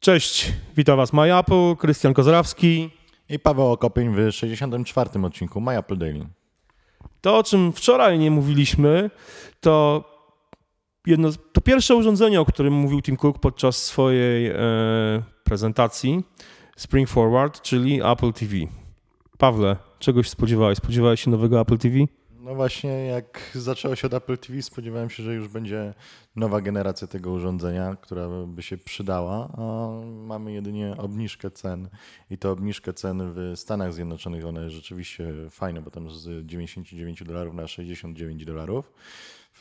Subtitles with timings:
[0.00, 2.90] Cześć, witam Was MyApple, Krystian Kozrawski.
[3.28, 5.10] I Paweł Okopień w 64.
[5.22, 6.26] odcinku My Apple Daily.
[7.20, 9.10] To, o czym wczoraj nie mówiliśmy,
[9.60, 10.04] to
[11.06, 14.56] jedno, to pierwsze urządzenie, o którym mówił Tim Cook podczas swojej e,
[15.44, 16.24] prezentacji
[16.76, 18.54] Spring Forward, czyli Apple TV.
[19.38, 20.78] Pawle, czegoś spodziewałeś?
[20.78, 21.96] Spodziewałeś się nowego Apple TV?
[22.42, 25.94] No właśnie, jak zaczęło się od Apple TV, spodziewałem się, że już będzie
[26.36, 31.88] nowa generacja tego urządzenia, która by się przydała, a mamy jedynie obniżkę cen
[32.30, 37.24] i to obniżkę cen w Stanach Zjednoczonych, one jest rzeczywiście fajne, bo tam z 99
[37.24, 38.92] dolarów na 69 dolarów.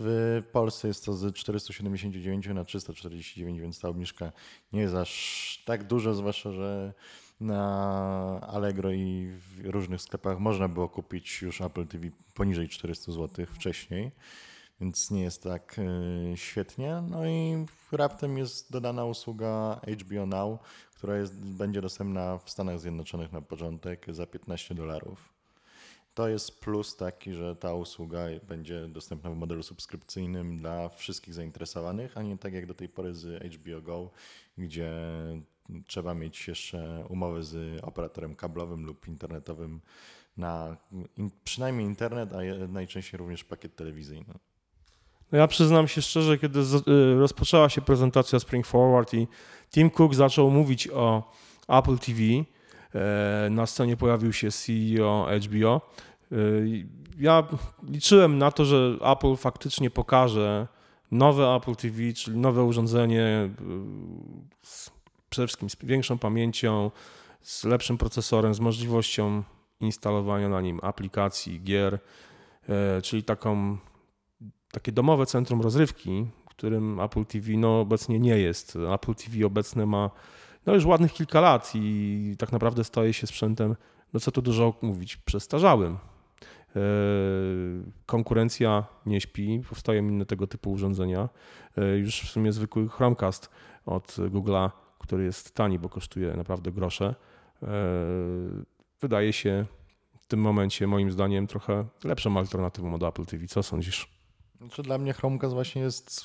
[0.00, 4.32] W Polsce jest to z 479 na 349, więc ta obniżka
[4.72, 6.92] nie jest aż tak duża, zwłaszcza, że
[7.40, 13.46] na Allegro i w różnych sklepach można było kupić już Apple TV poniżej 400 zł
[13.46, 14.10] wcześniej,
[14.80, 17.02] więc nie jest tak y, świetnie.
[17.10, 20.60] No i raptem jest dodana usługa HBO Now,
[20.96, 25.37] która jest, będzie dostępna w Stanach Zjednoczonych na początek za 15 dolarów.
[26.18, 32.16] To jest plus taki, że ta usługa będzie dostępna w modelu subskrypcyjnym dla wszystkich zainteresowanych,
[32.16, 34.10] a nie tak jak do tej pory z HBO Go,
[34.58, 34.92] gdzie
[35.86, 39.80] trzeba mieć jeszcze umowę z operatorem kablowym lub internetowym
[40.36, 40.76] na
[41.44, 44.34] przynajmniej internet, a najczęściej również pakiet telewizyjny.
[45.32, 49.28] No ja przyznam się szczerze, kiedy y, rozpoczęła się prezentacja Spring Forward i
[49.70, 51.32] Tim Cook zaczął mówić o
[51.68, 52.20] Apple TV,
[52.94, 55.80] e, na scenie pojawił się CEO HBO.
[56.32, 56.36] E,
[57.18, 57.46] ja
[57.88, 60.68] liczyłem na to, że Apple faktycznie pokaże
[61.10, 63.50] nowe Apple TV, czyli nowe urządzenie
[64.62, 64.90] z
[65.30, 66.90] przede wszystkim z większą pamięcią,
[67.42, 69.42] z lepszym procesorem, z możliwością
[69.80, 71.98] instalowania na nim aplikacji, gier,
[72.68, 73.78] e, czyli taką,
[74.72, 76.26] takie domowe centrum rozrywki,
[76.58, 78.78] którym Apple TV no, obecnie nie jest.
[78.94, 80.10] Apple TV obecne ma
[80.66, 83.76] no, już ładnych kilka lat i tak naprawdę staje się sprzętem,
[84.12, 85.98] no co tu dużo mówić, przestarzałym.
[86.76, 86.80] E,
[88.06, 91.28] konkurencja nie śpi, powstają inne tego typu urządzenia.
[91.76, 93.50] E, już w sumie zwykły Chromecast
[93.86, 97.14] od Google'a który jest tani, bo kosztuje naprawdę grosze,
[97.62, 97.66] e,
[99.00, 99.66] wydaje się
[100.20, 103.46] w tym momencie moim zdaniem trochę lepszą alternatywą od Apple TV.
[103.46, 104.18] Co sądzisz?
[104.58, 106.24] Znaczy dla mnie Chromecast właśnie jest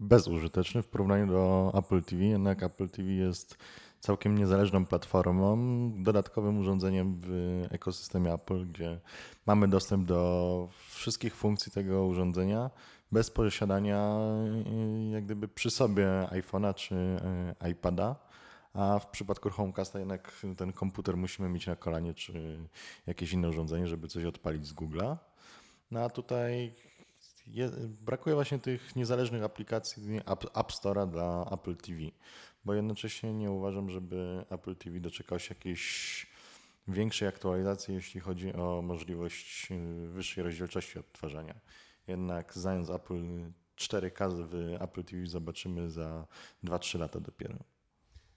[0.00, 3.58] bezużyteczny w porównaniu do Apple TV, jednak Apple TV jest
[4.02, 5.56] całkiem niezależną platformą,
[6.02, 9.00] dodatkowym urządzeniem w ekosystemie Apple, gdzie
[9.46, 12.70] mamy dostęp do wszystkich funkcji tego urządzenia
[13.12, 14.18] bez posiadania
[15.08, 16.94] y, jak gdyby przy sobie iPhone'a czy
[17.64, 18.16] y, iPada.
[18.74, 22.58] A w przypadku Chromecasta jednak ten komputer musimy mieć na kolanie, czy
[23.06, 25.16] jakieś inne urządzenie, żeby coś odpalić z Google'a.
[25.90, 26.74] No a tutaj
[27.46, 27.70] je,
[28.00, 31.98] brakuje właśnie tych niezależnych aplikacji App, App Store'a dla Apple TV,
[32.64, 36.26] bo jednocześnie nie uważam, żeby Apple TV doczekał się jakiejś
[36.88, 41.54] większej aktualizacji, jeśli chodzi o możliwość y, wyższej rozdzielczości odtwarzania.
[42.08, 43.24] Jednak znając Apple
[43.76, 46.26] 4K w Apple TV zobaczymy za
[46.64, 47.54] 2-3 lata dopiero.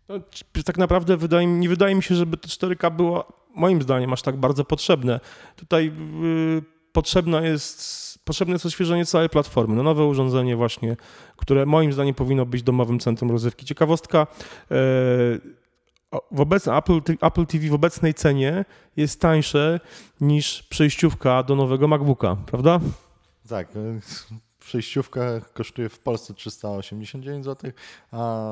[0.08, 0.20] No,
[0.66, 4.38] tak naprawdę wydaje, nie wydaje mi się, żeby to 4K było moim zdaniem aż tak
[4.38, 5.20] bardzo potrzebne.
[5.56, 9.76] Tutaj yy, potrzebna jest, potrzebne jest odświeżenie całej platformy.
[9.76, 10.98] No, nowe urządzenie właśnie,
[11.38, 13.66] które moim zdaniem powinno być domowym centrum rozrywki.
[13.66, 14.28] Ciekawostka,
[14.70, 14.78] yy,
[16.32, 18.66] w Apple, Apple TV w obecnej cenie
[18.98, 19.80] jest tańsze
[20.22, 22.80] niż przejściówka do nowego MacBooka, prawda?
[23.50, 24.00] Tak, e,
[24.60, 27.72] przejściówka kosztuje w Polsce 389 zł,
[28.12, 28.52] a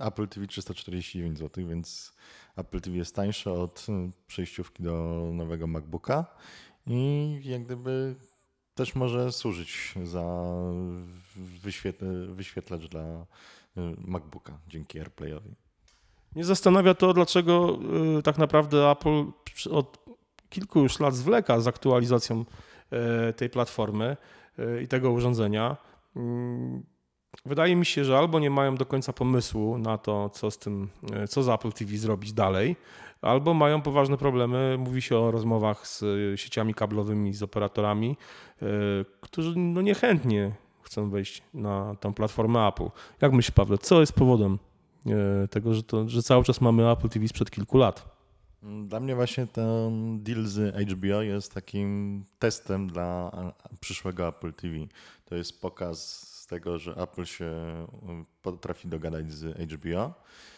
[0.00, 2.12] Apple TV 349 zł, więc
[2.56, 6.26] Apple TV jest tańsze od e, przejściówki do nowego MacBooka
[6.86, 8.14] i jak gdyby
[8.74, 10.46] też może służyć za
[12.28, 13.24] wyświetlacz dla e,
[13.98, 15.54] MacBooka dzięki AirPlayowi.
[16.34, 17.78] Mnie zastanawia to, dlaczego
[18.24, 19.24] tak naprawdę Apple
[19.70, 19.98] od
[20.48, 22.44] kilku już lat zwleka z aktualizacją
[22.92, 24.16] E, tej platformy
[24.82, 25.76] i tego urządzenia.
[27.46, 30.88] Wydaje mi się, że albo nie mają do końca pomysłu na to, co z tym,
[31.12, 32.76] e, co z Apple TV zrobić dalej,
[33.22, 34.76] albo mają poważne problemy.
[34.78, 36.04] Mówi się o rozmowach z
[36.40, 38.16] sieciami kablowymi, z operatorami,
[39.20, 40.52] którzy no niechętnie
[40.82, 42.88] chcą wejść na tę platformę Apple.
[43.20, 44.58] Jak myślisz, Paweł, co jest powodem
[45.50, 48.12] tego, że, to, że cały czas mamy Apple TV sprzed kilku lat?
[48.62, 53.30] Dla mnie właśnie ten deal z HBO jest takim testem dla
[53.80, 54.74] przyszłego Apple TV.
[55.24, 57.50] To jest pokaz tego, że Apple się
[58.02, 60.14] um, potrafi dogadać z HBO.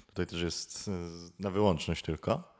[0.07, 0.91] Tutaj też jest
[1.39, 2.55] na wyłączność tylko.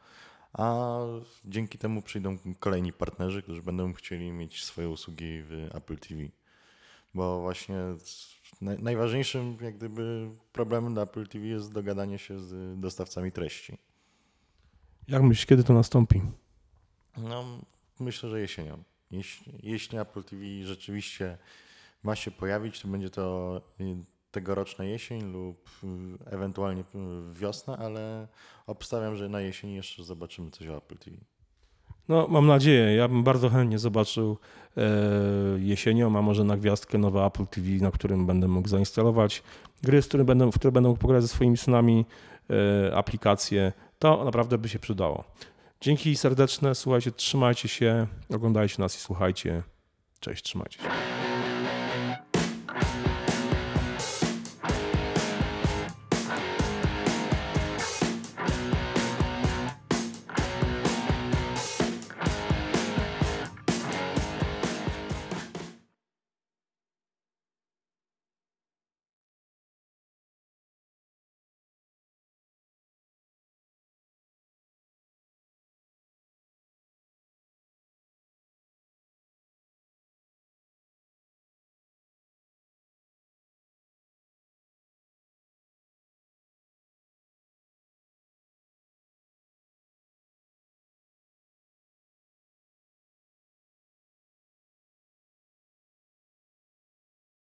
[0.53, 0.99] A
[1.45, 6.23] dzięki temu przyjdą kolejni partnerzy, którzy będą chcieli mieć swoje usługi w Apple TV.
[7.15, 7.77] bo właśnie
[8.61, 13.79] najważniejszym jak gdyby problemem dla Apple TV jest dogadanie się z dostawcami treści.
[15.09, 16.23] Jak myślisz, kiedy to nastąpi?
[17.17, 17.45] No,
[18.01, 18.83] myślę, że jesienią.
[19.11, 21.39] Jeśli, jeśli Apple TV rzeczywiście
[22.05, 23.97] ma się pojawić, to będzie to y,
[24.31, 25.87] tegoroczna jesień lub y,
[26.31, 28.29] ewentualnie y, wiosna, ale
[28.67, 31.17] obstawiam, że na jesieni jeszcze zobaczymy coś o Apple TV.
[32.09, 32.97] No, mam nadzieję.
[32.97, 34.39] Ja bym bardzo chętnie zobaczył
[34.77, 34.81] e,
[35.59, 39.43] jesienią, a może na gwiazdkę nowe Apple TV, na którym będę mógł zainstalować
[39.83, 42.05] gry, z będę, w które będę mógł pograć ze swoimi synami,
[42.51, 43.73] e, aplikacje.
[43.99, 45.25] To naprawdę by się przydało.
[45.81, 46.75] Dzięki serdeczne.
[46.75, 49.63] Słuchajcie, trzymajcie się, oglądajcie nas i słuchajcie.
[50.21, 51.14] Cześć, trzymajcie się.